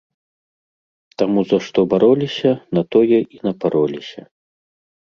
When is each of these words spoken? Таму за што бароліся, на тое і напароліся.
Таму 1.21 1.39
за 1.51 1.59
што 1.67 1.79
бароліся, 1.91 2.51
на 2.79 2.87
тое 2.97 3.17
і 3.39 3.47
напароліся. 3.51 4.21